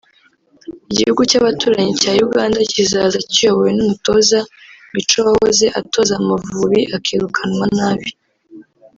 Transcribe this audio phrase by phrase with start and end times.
[0.91, 4.39] Igihugu cy’abaturanyi cya Uganda kizaza kiyobowe n’umutoza
[4.93, 8.09] Micho wahoze atoza Amavubi akirukanwa nabi